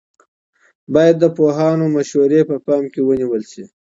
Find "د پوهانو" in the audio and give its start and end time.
1.19-1.85